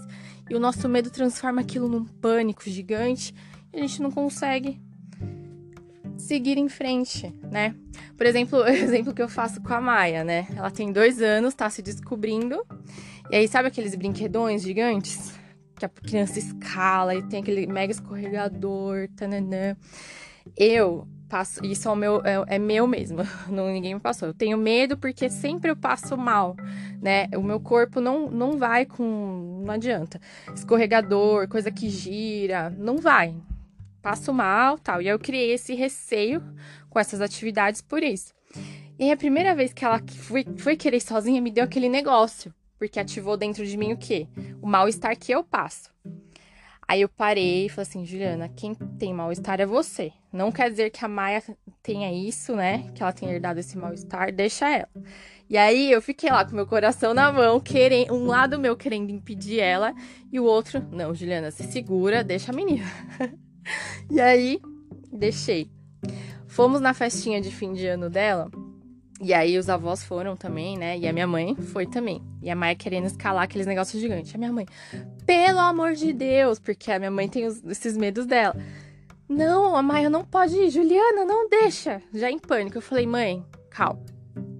e 0.49 0.55
o 0.55 0.61
nosso 0.61 0.89
medo 0.89 1.11
transforma 1.11 1.61
aquilo 1.61 1.89
num 1.89 2.05
pânico 2.05 2.63
gigante 2.69 3.35
e 3.73 3.79
a 3.79 3.81
gente 3.81 4.03
não 4.03 4.11
consegue 4.11 4.81
seguir 6.29 6.59
em 6.59 6.69
frente, 6.69 7.35
né? 7.51 7.75
Por 8.17 8.27
exemplo, 8.27 8.59
o 8.63 8.69
exemplo 8.69 9.15
que 9.15 9.23
eu 9.23 9.29
faço 9.29 9.61
com 9.63 9.73
a 9.73 9.81
Maia, 9.81 10.23
né? 10.23 10.47
Ela 10.55 10.71
tem 10.71 10.93
dois 10.93 11.23
anos, 11.23 11.55
tá 11.55 11.69
se 11.71 11.81
descobrindo. 11.81 12.63
E 13.31 13.37
aí, 13.37 13.49
sabe 13.49 13.69
aqueles 13.69 13.95
brinquedões 13.95 14.63
gigantes? 14.63 15.33
Que 15.75 15.87
a 15.87 15.89
criança 15.89 16.39
escala 16.39 17.15
e 17.15 17.23
tem 17.23 17.41
aquele 17.41 17.67
mega 17.67 17.93
escorregador, 17.93 19.09
tananã. 19.17 19.77
Eu 20.57 21.07
passo, 21.29 21.65
isso 21.65 21.89
é, 21.89 21.95
meu, 21.95 22.23
é, 22.25 22.57
é, 22.57 22.59
meu 22.59 22.87
mesmo, 22.87 23.19
não, 23.49 23.69
ninguém 23.73 23.95
me 23.95 24.01
passou. 24.01 24.29
Eu 24.29 24.35
tenho 24.35 24.59
medo 24.59 24.99
porque 24.99 25.31
sempre 25.31 25.71
eu 25.71 25.77
passo 25.77 26.17
mal, 26.17 26.57
né? 27.01 27.29
O 27.37 27.43
meu 27.43 27.61
corpo 27.61 28.01
não, 28.01 28.31
não 28.31 28.59
vai 28.59 28.85
com. 28.85 29.63
Não 29.65 29.73
adianta. 29.73 30.21
Escorregador, 30.55 31.49
coisa 31.49 31.71
que 31.71 31.89
gira, 31.89 32.71
não 32.71 32.99
vai 32.99 33.35
passo 34.03 34.33
mal, 34.33 34.79
tal. 34.79 35.03
E 35.03 35.09
eu 35.09 35.19
criei 35.19 35.53
esse 35.53 35.75
receio 35.75 36.43
com 36.89 36.99
essas 36.99 37.21
atividades 37.21 37.81
por 37.81 38.03
isso. 38.03 38.33
E 38.99 39.13
a 39.13 39.17
primeira 39.17 39.55
vez 39.55 39.73
que 39.73 39.85
ela 39.85 40.03
foi, 40.23 40.45
foi 40.57 40.77
querer 40.77 41.01
sozinha, 41.01 41.41
me 41.41 41.51
deu 41.51 41.65
aquele 41.65 41.89
negócio, 41.89 42.53
porque 42.79 42.99
ativou 42.99 43.37
dentro 43.37 43.65
de 43.65 43.77
mim 43.77 43.93
o 43.93 43.97
quê? 43.97 44.27
O 44.61 44.67
mal-estar 44.67 45.17
que 45.17 45.31
eu 45.31 45.45
passo. 45.45 45.91
Aí 46.87 47.03
eu 47.03 47.09
parei 47.09 47.67
e 47.67 47.69
falei 47.69 47.87
assim, 47.87 48.07
Juliana, 48.07 48.49
quem 48.49 48.75
tem 48.75 49.13
mal-estar 49.13 49.61
é 49.61 49.67
você. 49.67 50.11
Não 50.33 50.51
quer 50.51 50.71
dizer 50.71 50.89
que 50.89 51.05
a 51.05 51.09
Maia 51.09 51.43
tenha 51.83 52.11
isso, 52.11 52.57
né? 52.57 52.91
Que 52.95 53.03
ela 53.03 53.13
tenha 53.13 53.31
herdado 53.31 53.61
esse 53.61 53.77
mal-estar, 53.77 54.33
deixa 54.33 54.69
ela. 54.71 54.89
E 55.51 55.57
aí 55.57 55.93
eu 55.93 56.01
fiquei 56.01 56.31
lá 56.31 56.45
com 56.47 56.57
meu 56.57 56.67
coração 56.67 57.13
na 57.13 57.31
mão, 57.31 57.61
querendo, 57.61 58.15
um 58.15 58.27
lado 58.27 58.59
meu 58.59 58.75
querendo 58.75 59.11
impedir 59.11 59.61
ela, 59.61 59.95
e 60.33 60.41
o 60.41 60.45
outro, 60.45 60.83
não, 60.91 61.15
Juliana, 61.15 61.51
se 61.51 61.65
segura, 61.65 62.25
deixa 62.25 62.53
a 62.53 62.55
menina. 62.55 62.85
e 64.11 64.21
aí, 64.21 64.61
deixei. 65.13 65.71
Fomos 66.47 66.81
na 66.81 66.95
festinha 66.95 67.41
de 67.41 67.51
fim 67.51 67.73
de 67.73 67.87
ano 67.87 68.11
dela. 68.11 68.51
E 69.21 69.35
aí 69.35 69.59
os 69.59 69.69
avós 69.69 70.05
foram 70.05 70.37
também, 70.37 70.79
né? 70.79 70.97
E 70.97 71.07
a 71.07 71.13
minha 71.13 71.27
mãe 71.27 71.57
foi 71.57 71.87
também. 71.87 72.23
E 72.41 72.49
a 72.49 72.55
Maia 72.55 72.77
querendo 72.77 73.07
escalar 73.07 73.43
aqueles 73.43 73.67
negócios 73.67 74.01
gigantes. 74.01 74.33
A 74.35 74.39
minha 74.39 74.53
mãe, 74.53 74.67
pelo 75.27 75.59
amor 75.59 75.95
de 75.95 76.13
Deus, 76.13 76.59
porque 76.61 76.91
a 76.93 76.99
minha 76.99 77.11
mãe 77.11 77.29
tem 77.29 77.45
os, 77.45 77.63
esses 77.65 77.97
medos 77.97 78.27
dela. 78.27 78.57
Não, 79.29 79.77
a 79.77 79.83
Maia 79.83 80.09
não 80.09 80.25
pode 80.25 80.57
ir. 80.57 80.71
Juliana, 80.71 81.25
não 81.25 81.49
deixa. 81.49 82.01
Já 82.15 82.31
em 82.31 82.39
pânico. 82.39 82.79
Eu 82.79 82.83
falei, 82.83 83.07
mãe, 83.07 83.45
calma. 83.71 84.01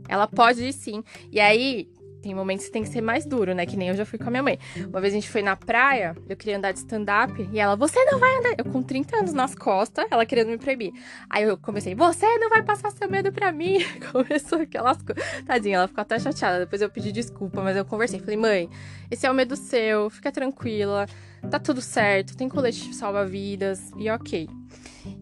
Ela 0.09 0.27
pode 0.27 0.65
ir 0.65 0.73
sim. 0.73 1.05
E 1.31 1.39
aí, 1.39 1.89
tem 2.23 2.35
momentos 2.35 2.67
que 2.67 2.73
tem 2.73 2.83
que 2.83 2.89
ser 2.89 3.01
mais 3.01 3.25
duro, 3.25 3.55
né? 3.55 3.67
Que 3.67 3.77
nem 3.77 3.89
eu 3.89 3.97
já 3.97 4.05
fui 4.05 4.19
com 4.19 4.27
a 4.27 4.31
minha 4.31 4.43
mãe. 4.43 4.59
Uma 4.89 5.01
vez 5.01 5.13
a 5.13 5.17
gente 5.17 5.29
foi 5.29 5.43
na 5.43 5.57
praia, 5.57 6.17
eu 6.29 6.37
queria 6.37 6.57
andar 6.57 6.73
de 6.73 6.79
stand-up, 6.79 7.49
e 7.53 7.59
ela, 7.59 7.77
você 7.77 8.05
não 8.05 8.19
vai 8.19 8.37
andar. 8.39 8.55
Eu 8.59 8.65
com 8.65 8.83
30 8.83 9.17
anos 9.17 9.33
nas 9.33 9.55
costas, 9.55 10.07
ela 10.11 10.25
querendo 10.27 10.49
me 10.49 10.59
proibir. 10.59 10.93
Aí 11.31 11.45
eu 11.45 11.57
comecei, 11.57 11.95
você 11.95 12.27
não 12.39 12.51
vai 12.51 12.63
passar 12.63 12.91
seu 12.91 13.09
medo 13.11 13.33
pra 13.33 13.53
mim. 13.53 13.79
Começou 14.13 14.61
aquelas 14.61 15.01
coisas. 15.03 15.25
Tadinha, 15.45 15.77
ela 15.77 15.89
ficou 15.89 16.03
até 16.03 16.19
chateada. 16.19 16.61
Depois 16.61 16.83
eu 16.83 16.91
pedi 16.91 17.13
desculpa, 17.13 17.63
mas 17.63 17.77
eu 17.77 17.85
conversei. 17.85 18.21
Falei, 18.21 18.37
mãe, 18.37 18.71
esse 19.11 19.27
é 19.27 19.31
o 19.31 19.35
medo 19.35 19.57
seu, 19.57 20.11
fica 20.11 20.31
tranquila, 20.31 21.07
tá 21.51 21.59
tudo 21.59 21.81
certo, 21.81 22.37
tem 22.37 22.49
colete 22.49 22.95
salva-vidas, 22.95 23.91
e 23.97 24.11
ok. 24.11 24.49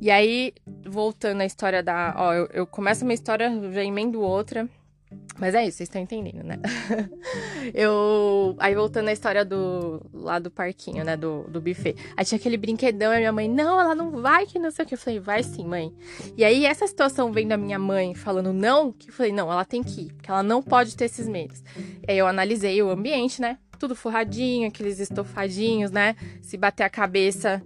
E 0.00 0.10
aí, 0.10 0.52
voltando 0.84 1.40
à 1.42 1.46
história 1.46 1.82
da. 1.82 2.14
Ó, 2.16 2.32
eu, 2.32 2.48
eu 2.52 2.66
começo 2.66 3.04
uma 3.04 3.14
história, 3.14 3.50
já 3.72 3.84
emendo 3.84 4.20
outra. 4.20 4.68
Mas 5.38 5.54
é 5.54 5.62
isso, 5.64 5.76
vocês 5.76 5.88
estão 5.88 6.00
entendendo, 6.00 6.42
né? 6.42 6.58
eu. 7.74 8.56
Aí 8.58 8.74
voltando 8.74 9.08
à 9.08 9.12
história 9.12 9.44
do. 9.44 10.04
lá 10.12 10.38
do 10.38 10.50
parquinho, 10.50 11.04
né? 11.04 11.16
Do, 11.16 11.44
do 11.44 11.60
buffet. 11.60 11.94
Aí 12.16 12.24
tinha 12.24 12.38
aquele 12.38 12.56
brinquedão 12.56 13.12
e 13.12 13.16
a 13.16 13.18
minha 13.18 13.32
mãe, 13.32 13.48
não, 13.48 13.80
ela 13.80 13.94
não 13.94 14.10
vai, 14.22 14.46
que 14.46 14.58
não 14.58 14.70
sei 14.70 14.84
o 14.84 14.88
que. 14.88 14.94
Eu 14.94 14.98
falei, 14.98 15.20
vai 15.20 15.42
sim, 15.42 15.64
mãe. 15.64 15.94
E 16.36 16.44
aí, 16.44 16.64
essa 16.64 16.86
situação 16.86 17.32
vendo 17.32 17.52
a 17.52 17.56
minha 17.56 17.78
mãe 17.78 18.14
falando 18.14 18.52
não, 18.52 18.92
que 18.92 19.10
eu 19.10 19.14
falei, 19.14 19.30
não, 19.30 19.52
ela 19.52 19.64
tem 19.64 19.82
que 19.82 20.02
ir, 20.02 20.12
porque 20.14 20.30
ela 20.30 20.42
não 20.42 20.62
pode 20.62 20.96
ter 20.96 21.04
esses 21.04 21.28
medos. 21.28 21.62
E 22.06 22.10
aí 22.10 22.18
eu 22.18 22.26
analisei 22.26 22.82
o 22.82 22.90
ambiente, 22.90 23.40
né? 23.40 23.58
Tudo 23.78 23.94
forradinho, 23.94 24.66
aqueles 24.66 24.98
estofadinhos, 24.98 25.90
né? 25.90 26.16
Se 26.40 26.56
bater 26.56 26.82
a 26.82 26.90
cabeça, 26.90 27.62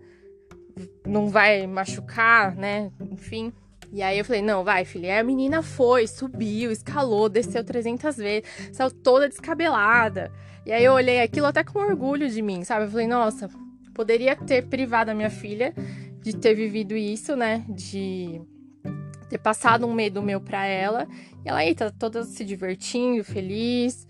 não 1.07 1.29
vai 1.29 1.67
machucar, 1.67 2.55
né? 2.57 2.91
Enfim. 3.11 3.53
E 3.93 4.03
aí 4.03 4.19
eu 4.19 4.25
falei, 4.25 4.43
não, 4.43 4.63
vai, 4.63 4.85
filha. 4.85 5.09
E 5.09 5.19
a 5.19 5.25
menina 5.25 5.63
foi, 5.63 6.07
subiu, 6.07 6.71
escalou, 6.71 7.29
desceu 7.29 7.65
300 7.65 8.17
vezes, 8.17 8.49
saiu 8.73 8.91
toda 8.91 9.29
descabelada. 9.29 10.31
E 10.65 10.73
aí 10.73 10.85
eu 10.85 10.93
olhei 10.93 11.21
aquilo 11.21 11.47
até 11.47 11.65
com 11.65 11.79
orgulho 11.79 12.29
de 12.29 12.41
mim, 12.41 12.63
sabe? 12.63 12.85
Eu 12.85 12.91
falei, 12.91 13.07
nossa, 13.07 13.49
poderia 13.95 14.37
ter 14.37 14.67
privado 14.67 15.11
a 15.11 15.15
minha 15.15 15.31
filha 15.31 15.75
de 16.23 16.37
ter 16.37 16.55
vivido 16.55 16.97
isso, 16.97 17.35
né? 17.35 17.65
De 17.69 18.41
ter 19.29 19.39
passado 19.39 19.87
um 19.87 19.93
medo 19.93 20.23
meu 20.23 20.41
pra 20.41 20.67
ela. 20.67 21.09
E 21.45 21.49
ela 21.49 21.61
aí 21.61 21.75
tá 21.75 21.91
toda 21.91 22.23
se 22.25 22.45
divertindo, 22.45 23.25
feliz. 23.25 24.07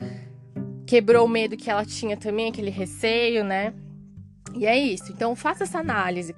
Quebrou 0.87 1.25
o 1.25 1.28
medo 1.28 1.56
que 1.56 1.70
ela 1.70 1.84
tinha 1.84 2.16
também, 2.16 2.49
aquele 2.49 2.70
receio, 2.70 3.44
né? 3.44 3.72
E 4.54 4.66
é 4.66 4.76
isso. 4.76 5.12
Então 5.12 5.37
faça 5.37 5.64
essa 5.64 5.78
análise. 5.78 6.34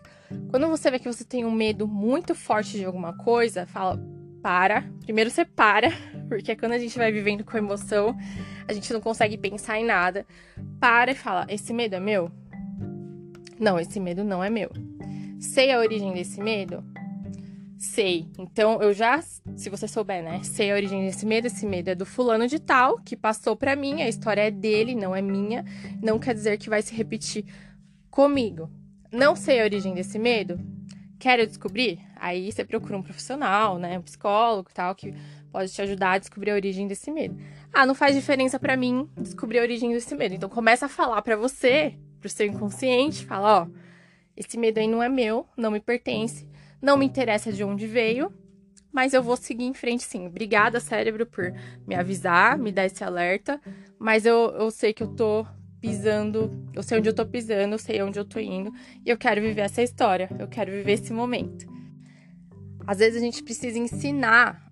Quando 0.50 0.68
você 0.68 0.90
vê 0.90 0.98
que 0.98 1.10
você 1.10 1.24
tem 1.24 1.44
um 1.44 1.50
medo 1.50 1.86
muito 1.88 2.34
forte 2.34 2.76
de 2.76 2.84
alguma 2.84 3.16
coisa, 3.16 3.66
fala, 3.66 3.98
para. 4.42 4.84
Primeiro 5.04 5.30
você 5.30 5.44
para, 5.44 5.90
porque 6.28 6.56
quando 6.56 6.72
a 6.72 6.78
gente 6.78 6.98
vai 6.98 7.12
vivendo 7.12 7.44
com 7.44 7.56
emoção, 7.56 8.16
a 8.66 8.72
gente 8.72 8.92
não 8.92 9.00
consegue 9.00 9.38
pensar 9.38 9.78
em 9.78 9.84
nada. 9.84 10.26
Para 10.80 11.12
e 11.12 11.14
fala: 11.14 11.46
esse 11.48 11.72
medo 11.72 11.94
é 11.94 12.00
meu? 12.00 12.30
Não, 13.58 13.78
esse 13.78 14.00
medo 14.00 14.24
não 14.24 14.42
é 14.42 14.50
meu. 14.50 14.70
Sei 15.38 15.70
a 15.70 15.78
origem 15.78 16.12
desse 16.12 16.40
medo? 16.40 16.84
Sei. 17.78 18.28
Então 18.38 18.80
eu 18.82 18.92
já, 18.92 19.20
se 19.20 19.70
você 19.70 19.88
souber, 19.88 20.22
né? 20.22 20.40
Sei 20.42 20.70
a 20.70 20.74
origem 20.74 21.04
desse 21.04 21.24
medo. 21.24 21.46
Esse 21.46 21.66
medo 21.66 21.90
é 21.90 21.94
do 21.94 22.06
fulano 22.06 22.46
de 22.46 22.58
tal 22.58 22.96
que 22.98 23.16
passou 23.16 23.56
para 23.56 23.76
mim. 23.76 24.02
A 24.02 24.08
história 24.08 24.42
é 24.42 24.50
dele, 24.50 24.94
não 24.94 25.14
é 25.14 25.22
minha. 25.22 25.64
Não 26.02 26.18
quer 26.18 26.34
dizer 26.34 26.58
que 26.58 26.70
vai 26.70 26.82
se 26.82 26.94
repetir 26.94 27.44
comigo. 28.10 28.70
Não 29.12 29.36
sei 29.36 29.60
a 29.60 29.64
origem 29.64 29.92
desse 29.92 30.18
medo? 30.18 30.58
Quero 31.18 31.46
descobrir? 31.46 32.00
Aí 32.16 32.50
você 32.50 32.64
procura 32.64 32.96
um 32.96 33.02
profissional, 33.02 33.78
né? 33.78 33.98
Um 33.98 34.02
psicólogo 34.02 34.70
e 34.70 34.74
tal, 34.74 34.94
que 34.94 35.12
pode 35.52 35.70
te 35.70 35.82
ajudar 35.82 36.12
a 36.12 36.18
descobrir 36.18 36.50
a 36.50 36.54
origem 36.54 36.88
desse 36.88 37.10
medo. 37.10 37.36
Ah, 37.74 37.84
não 37.84 37.94
faz 37.94 38.16
diferença 38.16 38.58
para 38.58 38.74
mim 38.74 39.06
descobrir 39.18 39.58
a 39.58 39.62
origem 39.62 39.92
desse 39.92 40.14
medo. 40.14 40.34
Então 40.34 40.48
começa 40.48 40.86
a 40.86 40.88
falar 40.88 41.20
para 41.20 41.36
você, 41.36 41.94
pro 42.20 42.30
seu 42.30 42.46
inconsciente, 42.46 43.26
fala, 43.26 43.64
ó, 43.64 43.66
esse 44.34 44.56
medo 44.56 44.78
aí 44.78 44.88
não 44.88 45.02
é 45.02 45.10
meu, 45.10 45.46
não 45.58 45.70
me 45.70 45.78
pertence, 45.78 46.48
não 46.80 46.96
me 46.96 47.04
interessa 47.04 47.52
de 47.52 47.62
onde 47.62 47.86
veio, 47.86 48.32
mas 48.90 49.12
eu 49.12 49.22
vou 49.22 49.36
seguir 49.36 49.64
em 49.64 49.74
frente 49.74 50.04
sim. 50.04 50.26
Obrigada, 50.26 50.80
cérebro, 50.80 51.26
por 51.26 51.52
me 51.86 51.94
avisar, 51.94 52.56
me 52.56 52.72
dar 52.72 52.86
esse 52.86 53.04
alerta, 53.04 53.60
mas 53.98 54.24
eu, 54.24 54.54
eu 54.58 54.70
sei 54.70 54.94
que 54.94 55.02
eu 55.02 55.08
tô 55.08 55.46
pisando, 55.82 56.48
eu 56.72 56.82
sei 56.82 56.98
onde 56.98 57.08
eu 57.08 57.12
tô 57.12 57.26
pisando, 57.26 57.74
eu 57.74 57.78
sei 57.78 58.00
onde 58.02 58.16
eu 58.16 58.24
tô 58.24 58.38
indo, 58.38 58.72
e 59.04 59.10
eu 59.10 59.18
quero 59.18 59.42
viver 59.42 59.62
essa 59.62 59.82
história, 59.82 60.30
eu 60.38 60.46
quero 60.46 60.70
viver 60.70 60.92
esse 60.92 61.12
momento. 61.12 61.66
Às 62.86 63.00
vezes 63.00 63.20
a 63.20 63.24
gente 63.24 63.42
precisa 63.42 63.76
ensinar 63.78 64.70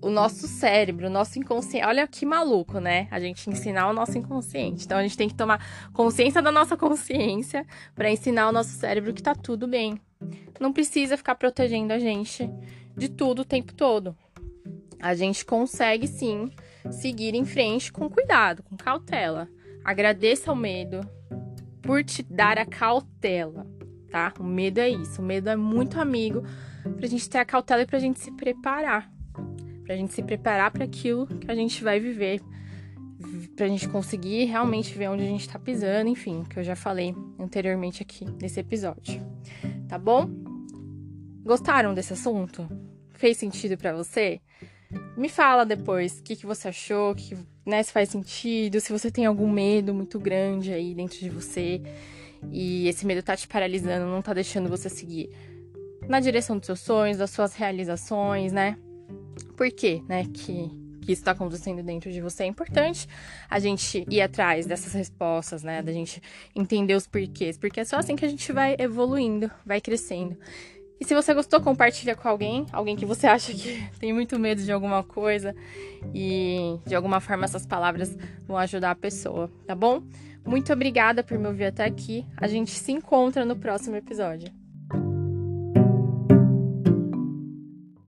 o 0.00 0.08
nosso 0.08 0.48
cérebro, 0.48 1.08
o 1.08 1.10
nosso 1.10 1.38
inconsciente. 1.38 1.86
Olha 1.86 2.06
que 2.06 2.24
maluco, 2.24 2.78
né? 2.78 3.08
A 3.10 3.20
gente 3.20 3.48
ensinar 3.50 3.90
o 3.90 3.92
nosso 3.92 4.16
inconsciente. 4.16 4.84
Então 4.84 4.96
a 4.96 5.02
gente 5.02 5.16
tem 5.16 5.28
que 5.28 5.34
tomar 5.34 5.90
consciência 5.92 6.40
da 6.40 6.52
nossa 6.52 6.76
consciência 6.76 7.66
para 7.94 8.10
ensinar 8.10 8.48
o 8.48 8.52
nosso 8.52 8.70
cérebro 8.70 9.12
que 9.12 9.22
tá 9.22 9.34
tudo 9.34 9.66
bem. 9.66 10.00
Não 10.58 10.72
precisa 10.72 11.16
ficar 11.16 11.34
protegendo 11.34 11.92
a 11.92 11.98
gente 11.98 12.48
de 12.96 13.08
tudo 13.08 13.42
o 13.42 13.44
tempo 13.44 13.74
todo. 13.74 14.16
A 15.00 15.14
gente 15.14 15.44
consegue 15.44 16.06
sim 16.06 16.50
seguir 16.90 17.34
em 17.34 17.44
frente 17.44 17.92
com 17.92 18.08
cuidado, 18.08 18.62
com 18.62 18.76
cautela. 18.76 19.48
Agradeça 19.86 20.50
ao 20.50 20.56
medo 20.56 21.08
por 21.80 22.02
te 22.02 22.20
dar 22.24 22.58
a 22.58 22.66
cautela, 22.66 23.64
tá? 24.10 24.34
O 24.40 24.42
medo 24.42 24.78
é 24.80 24.88
isso. 24.88 25.22
O 25.22 25.24
medo 25.24 25.48
é 25.48 25.54
muito 25.54 26.00
amigo 26.00 26.42
pra 26.96 27.06
gente 27.06 27.30
ter 27.30 27.38
a 27.38 27.44
cautela 27.44 27.82
e 27.82 27.86
pra 27.86 28.00
gente 28.00 28.18
se 28.18 28.32
preparar. 28.32 29.08
Pra 29.84 29.94
gente 29.94 30.12
se 30.12 30.24
preparar 30.24 30.72
para 30.72 30.82
aquilo 30.82 31.28
que 31.28 31.48
a 31.48 31.54
gente 31.54 31.84
vai 31.84 32.00
viver. 32.00 32.40
Pra 33.54 33.68
gente 33.68 33.88
conseguir 33.88 34.46
realmente 34.46 34.92
ver 34.98 35.08
onde 35.08 35.22
a 35.22 35.28
gente 35.28 35.48
tá 35.48 35.56
pisando, 35.56 36.10
enfim, 36.10 36.42
que 36.42 36.58
eu 36.58 36.64
já 36.64 36.74
falei 36.74 37.14
anteriormente 37.38 38.02
aqui 38.02 38.24
nesse 38.42 38.58
episódio. 38.58 39.24
Tá 39.86 39.96
bom? 39.96 40.28
Gostaram 41.44 41.94
desse 41.94 42.12
assunto? 42.12 42.68
Fez 43.12 43.36
sentido 43.36 43.78
para 43.78 43.94
você? 43.94 44.40
Me 45.16 45.28
fala 45.28 45.64
depois 45.64 46.18
o 46.18 46.22
que, 46.22 46.36
que 46.36 46.46
você 46.46 46.68
achou, 46.68 47.14
que, 47.14 47.36
né, 47.64 47.82
se 47.82 47.92
faz 47.92 48.08
sentido, 48.08 48.80
se 48.80 48.92
você 48.92 49.10
tem 49.10 49.26
algum 49.26 49.50
medo 49.50 49.92
muito 49.92 50.18
grande 50.18 50.72
aí 50.72 50.94
dentro 50.94 51.18
de 51.18 51.28
você 51.28 51.82
e 52.52 52.88
esse 52.88 53.06
medo 53.06 53.22
tá 53.22 53.36
te 53.36 53.48
paralisando, 53.48 54.06
não 54.06 54.22
tá 54.22 54.32
deixando 54.32 54.68
você 54.68 54.88
seguir 54.88 55.30
na 56.08 56.20
direção 56.20 56.56
dos 56.56 56.66
seus 56.66 56.80
sonhos, 56.80 57.18
das 57.18 57.30
suas 57.30 57.54
realizações, 57.54 58.52
né? 58.52 58.78
Por 59.56 59.70
quê, 59.70 60.02
né, 60.08 60.24
que, 60.24 60.70
que 61.00 61.12
isso 61.12 61.22
está 61.22 61.32
acontecendo 61.32 61.82
dentro 61.82 62.12
de 62.12 62.20
você? 62.20 62.44
É 62.44 62.46
importante 62.46 63.08
a 63.50 63.58
gente 63.58 64.04
ir 64.08 64.20
atrás 64.20 64.66
dessas 64.66 64.92
respostas, 64.92 65.62
né? 65.62 65.82
Da 65.82 65.92
gente 65.92 66.22
entender 66.54 66.94
os 66.94 67.06
porquês, 67.06 67.56
porque 67.56 67.80
é 67.80 67.84
só 67.84 67.96
assim 67.96 68.14
que 68.14 68.24
a 68.24 68.28
gente 68.28 68.52
vai 68.52 68.76
evoluindo, 68.78 69.50
vai 69.64 69.80
crescendo. 69.80 70.36
E 70.98 71.04
se 71.04 71.14
você 71.14 71.34
gostou, 71.34 71.60
compartilha 71.60 72.16
com 72.16 72.26
alguém, 72.26 72.66
alguém 72.72 72.96
que 72.96 73.04
você 73.04 73.26
acha 73.26 73.52
que 73.52 73.86
tem 74.00 74.12
muito 74.12 74.38
medo 74.38 74.62
de 74.62 74.72
alguma 74.72 75.02
coisa 75.02 75.54
e 76.14 76.78
de 76.86 76.94
alguma 76.94 77.20
forma 77.20 77.44
essas 77.44 77.66
palavras 77.66 78.16
vão 78.46 78.56
ajudar 78.56 78.92
a 78.92 78.96
pessoa, 78.96 79.50
tá 79.66 79.74
bom? 79.74 80.02
Muito 80.44 80.72
obrigada 80.72 81.22
por 81.22 81.38
me 81.38 81.48
ouvir 81.48 81.66
até 81.66 81.84
aqui. 81.84 82.24
A 82.36 82.46
gente 82.46 82.70
se 82.70 82.92
encontra 82.92 83.44
no 83.44 83.56
próximo 83.56 83.96
episódio. 83.96 84.65